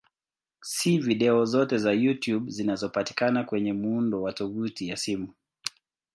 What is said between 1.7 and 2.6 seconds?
za YouTube